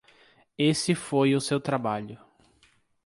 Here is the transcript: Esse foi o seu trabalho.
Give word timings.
Esse 0.57 0.95
foi 0.95 1.35
o 1.35 1.39
seu 1.39 1.59
trabalho. 1.59 2.17